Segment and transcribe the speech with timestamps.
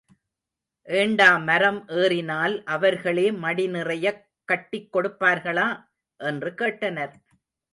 [0.87, 5.67] ஏண்டா மரம் ஏறினால் அவர்களே மடி நிறையக் கட்டிக் கொடுப்பார்களா?
[6.19, 7.15] என்று கேட்டனர்.